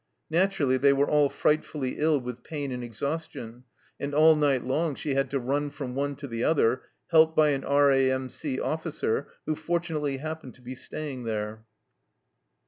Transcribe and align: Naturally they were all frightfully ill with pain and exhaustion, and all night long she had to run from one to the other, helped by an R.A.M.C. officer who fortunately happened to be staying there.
Naturally 0.31 0.77
they 0.77 0.93
were 0.93 1.07
all 1.07 1.29
frightfully 1.29 1.99
ill 1.99 2.19
with 2.19 2.43
pain 2.43 2.71
and 2.71 2.83
exhaustion, 2.83 3.65
and 3.99 4.15
all 4.15 4.35
night 4.35 4.63
long 4.63 4.95
she 4.95 5.13
had 5.13 5.29
to 5.29 5.39
run 5.39 5.69
from 5.69 5.93
one 5.93 6.15
to 6.15 6.27
the 6.27 6.43
other, 6.43 6.81
helped 7.11 7.35
by 7.35 7.49
an 7.49 7.63
R.A.M.C. 7.63 8.59
officer 8.59 9.27
who 9.45 9.53
fortunately 9.53 10.17
happened 10.17 10.55
to 10.55 10.61
be 10.63 10.73
staying 10.73 11.25
there. 11.25 11.65